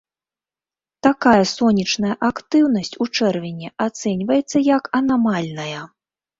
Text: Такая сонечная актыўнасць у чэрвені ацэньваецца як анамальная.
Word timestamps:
Такая 1.07 1.43
сонечная 1.49 2.15
актыўнасць 2.31 2.91
у 3.05 3.09
чэрвені 3.21 3.73
ацэньваецца 3.89 4.65
як 4.75 4.93
анамальная. 5.01 5.81